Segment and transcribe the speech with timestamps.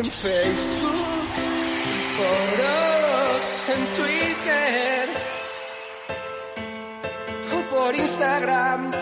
[0.00, 5.08] en Facebook, en foros, en Twitter
[7.54, 8.92] o por Instagram.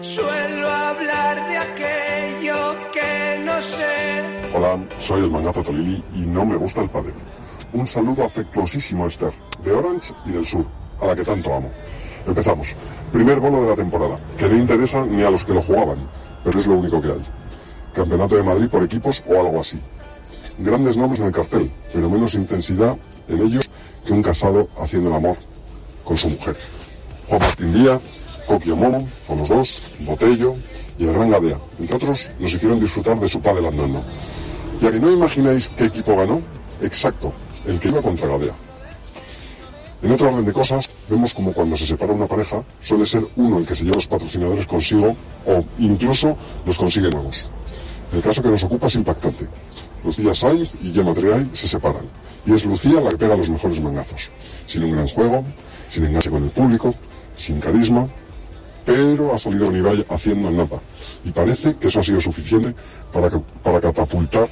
[0.00, 2.58] Suelo hablar de aquello
[2.92, 4.22] que no sé.
[4.54, 7.14] Hola, soy el mangazo Tolili y no me gusta el pádel.
[7.72, 9.32] Un saludo afectuosísimo a Esther,
[9.62, 10.66] de Orange y del Sur,
[11.00, 11.70] a la que tanto amo.
[12.26, 12.74] Empezamos.
[13.12, 16.08] Primer bolo de la temporada, que no interesa ni a los que lo jugaban,
[16.42, 17.41] pero es lo único que hay.
[17.94, 19.78] Campeonato de Madrid por equipos o algo así.
[20.58, 22.96] Grandes nombres en el cartel, pero menos intensidad
[23.28, 23.70] en ellos
[24.04, 25.36] que un casado haciendo el amor
[26.04, 26.56] con su mujer.
[27.28, 28.02] Juan Martín Díaz,
[28.46, 30.54] Coquio Momo, con los dos, Botello
[30.98, 34.02] y el Gran Gadea, entre otros, nos hicieron disfrutar de su padre andando.
[34.80, 36.42] Y a que no imagináis qué equipo ganó,
[36.80, 37.32] exacto,
[37.66, 38.54] el que iba contra Gadea.
[40.02, 43.58] En otro orden de cosas, vemos como cuando se separa una pareja, suele ser uno
[43.58, 45.14] el que se lleva los patrocinadores consigo
[45.46, 46.36] o incluso
[46.66, 47.48] los consigue nuevos.
[48.12, 49.46] El caso que nos ocupa es impactante.
[50.04, 52.04] Lucía Sainz y Gemma Triay se separan,
[52.44, 54.30] y es Lucía la que pega los mejores mangazos,
[54.66, 55.44] sin un gran juego,
[55.88, 56.94] sin enganche con el público,
[57.36, 58.06] sin carisma,
[58.84, 60.80] pero ha salido Nivay haciendo nada,
[61.24, 62.74] y parece que eso ha sido suficiente
[63.12, 63.30] para,
[63.80, 64.48] catapultar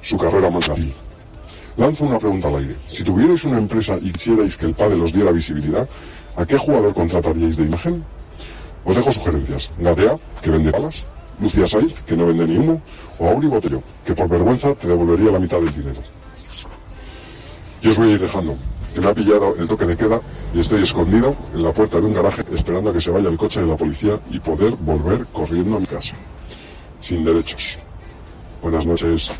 [0.00, 0.92] su carrera mercantil.
[1.76, 2.76] Lanzo una pregunta al aire.
[2.86, 5.88] Si tuvierais una empresa y quisierais que el padre os diera visibilidad,
[6.36, 8.04] ¿a qué jugador contrataríais de imagen?
[8.84, 9.70] Os dejo sugerencias.
[9.78, 11.04] Gadea, que vende balas,
[11.40, 12.80] Lucía Saiz, que no vende ni humo,
[13.18, 16.00] o Auri Botello, que por vergüenza te devolvería la mitad del dinero.
[17.82, 18.56] Yo os voy a ir dejando,
[18.94, 20.20] que me ha pillado el toque de queda
[20.54, 23.36] y estoy escondido en la puerta de un garaje esperando a que se vaya el
[23.36, 26.14] coche de la policía y poder volver corriendo a mi casa.
[27.00, 27.78] Sin derechos.
[28.62, 29.32] Buenas noches.